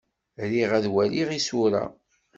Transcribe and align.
Riɣ 0.49 0.71
ad 0.77 0.85
waliɣ 0.93 1.29
isura. 1.39 1.83